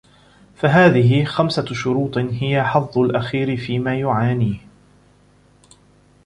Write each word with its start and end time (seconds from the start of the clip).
فَهَذِهِ 0.55 1.23
خَمْسَةُ 1.25 1.65
شُرُوطٍ 1.65 2.17
هِيَ 2.17 2.63
حَظُّ 2.63 2.97
الْأَخِيرِ 2.97 3.57
فِيمَا 3.57 3.99
يُعَانِيهِ 3.99 4.59